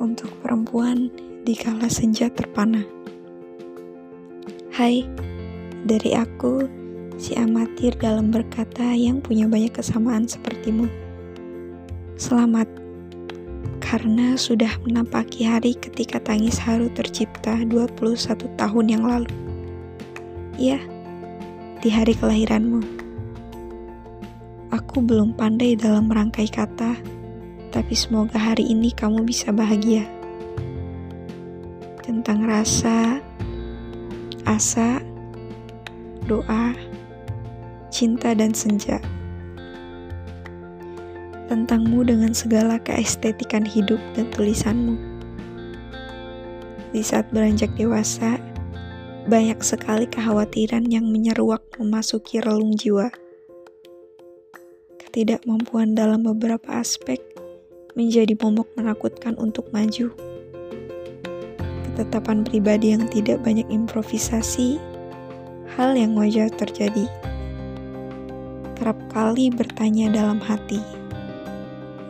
[0.00, 1.12] untuk perempuan
[1.44, 2.80] di kala senja terpana.
[4.72, 5.04] Hai,
[5.84, 6.64] dari aku,
[7.20, 10.88] si amatir dalam berkata yang punya banyak kesamaan sepertimu.
[12.16, 12.66] Selamat,
[13.84, 17.92] karena sudah menampaki hari ketika tangis haru tercipta 21
[18.56, 19.30] tahun yang lalu.
[20.56, 20.80] Iya,
[21.84, 22.80] di hari kelahiranmu.
[24.70, 27.19] Aku belum pandai dalam merangkai kata,
[27.70, 30.02] tapi semoga hari ini kamu bisa bahagia.
[32.02, 33.22] Tentang rasa,
[34.42, 34.98] asa,
[36.26, 36.74] doa,
[37.94, 38.98] cinta, dan senja.
[41.46, 44.98] Tentangmu dengan segala keestetikan hidup dan tulisanmu.
[46.90, 48.42] Di saat beranjak dewasa,
[49.30, 53.14] banyak sekali kekhawatiran yang menyeruak memasuki relung jiwa.
[54.98, 57.29] Ketidakmampuan dalam beberapa aspek
[57.94, 60.12] menjadi momok menakutkan untuk maju.
[61.90, 64.78] Ketetapan pribadi yang tidak banyak improvisasi,
[65.74, 67.06] hal yang wajar terjadi.
[68.78, 70.80] Kerap kali bertanya dalam hati,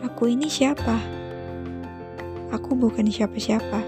[0.05, 0.95] aku ini siapa?
[2.51, 3.79] Aku bukan siapa-siapa.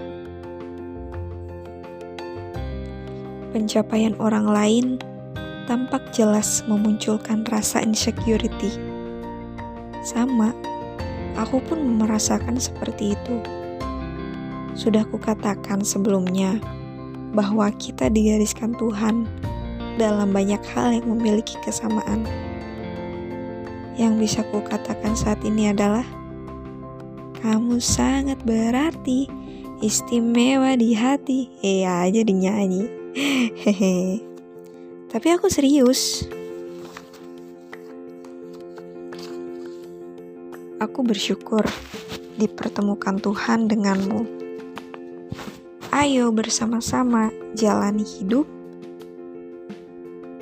[3.54, 4.86] Pencapaian orang lain
[5.64, 8.72] tampak jelas memunculkan rasa insecurity.
[10.04, 10.52] Sama,
[11.34, 13.36] Aku pun merasakan seperti itu.
[14.74, 16.58] Sudah kukatakan sebelumnya
[17.34, 19.26] bahwa kita digariskan Tuhan
[19.98, 22.26] dalam banyak hal yang memiliki kesamaan.
[23.94, 26.06] Yang bisa kukatakan saat ini adalah
[27.38, 29.30] kamu sangat berarti,
[29.84, 31.52] istimewa di hati.
[31.62, 32.88] Eh aja dinyanyi.
[33.62, 34.18] Hehe.
[35.12, 36.26] Tapi aku serius.
[40.84, 41.64] Aku bersyukur
[42.36, 44.28] dipertemukan Tuhan denganmu.
[45.88, 48.44] Ayo bersama-sama jalani hidup,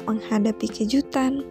[0.02, 1.46] menghadapi kejutan,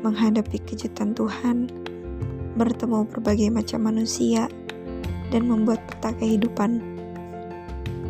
[0.00, 1.68] menghadapi kejutan Tuhan,
[2.56, 4.48] bertemu berbagai macam manusia,
[5.28, 6.80] dan membuat peta kehidupan.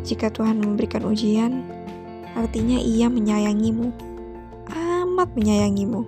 [0.07, 1.76] Jika Tuhan memberikan ujian,
[2.37, 3.89] artinya ia menyayangimu,
[4.69, 6.05] amat menyayangimu.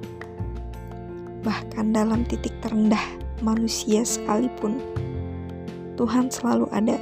[1.40, 3.00] Bahkan dalam titik terendah
[3.40, 4.76] manusia sekalipun,
[5.96, 7.00] Tuhan selalu ada,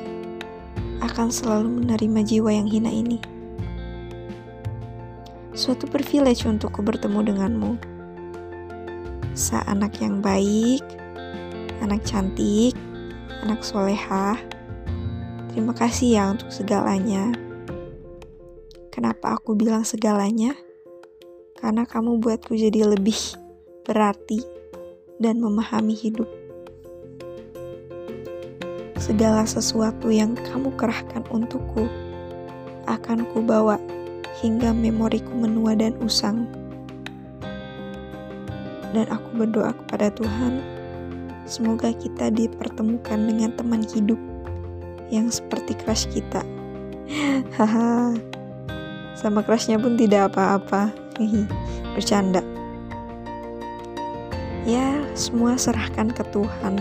[1.02, 3.18] akan selalu menerima jiwa yang hina ini.
[5.58, 7.72] Suatu privilege untukku bertemu denganmu.
[9.34, 10.84] Sa anak yang baik,
[11.82, 12.78] anak cantik,
[13.42, 14.38] anak solehah.
[15.50, 17.45] Terima kasih ya untuk segalanya.
[18.96, 20.56] Kenapa aku bilang segalanya?
[21.60, 23.36] Karena kamu buatku jadi lebih
[23.84, 24.40] berarti
[25.20, 26.24] dan memahami hidup.
[28.96, 31.84] Segala sesuatu yang kamu kerahkan untukku
[32.88, 33.76] akan kubawa
[34.40, 36.48] hingga memoriku menua dan usang.
[38.96, 40.64] Dan aku berdoa kepada Tuhan,
[41.44, 44.16] semoga kita dipertemukan dengan teman hidup
[45.12, 46.40] yang seperti crush kita.
[47.60, 48.35] Haha
[49.16, 50.92] sama kerasnya pun tidak apa-apa
[51.96, 52.44] bercanda
[54.68, 56.76] ya semua serahkan ke Tuhan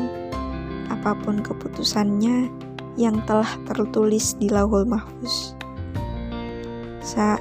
[0.91, 2.51] apa pun keputusannya
[2.99, 5.55] yang telah tertulis di lauhul mahfuz
[6.99, 7.39] sa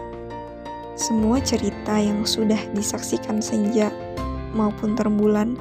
[0.94, 3.90] semua cerita yang sudah disaksikan senja
[4.54, 5.58] maupun terbulan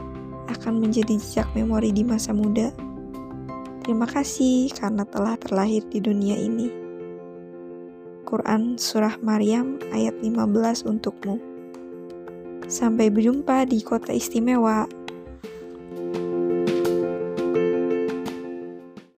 [0.51, 2.69] akan menjadi jejak memori di masa muda.
[3.81, 6.82] Terima kasih karena telah terlahir di dunia ini.
[8.33, 11.37] Al-Quran Surah Maryam ayat 15 untukmu.
[12.65, 14.89] Sampai berjumpa di kota istimewa.